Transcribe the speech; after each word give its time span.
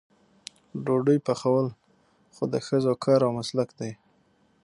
ډوډۍ 0.85 1.17
پخول 1.27 1.67
خو 2.33 2.43
د 2.53 2.55
ښځو 2.67 2.93
کار 3.03 3.19
او 3.27 3.31
مسلک 3.39 3.69
دی. 3.79 3.91